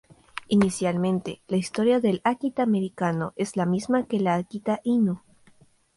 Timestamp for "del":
1.99-2.21, 4.37-4.45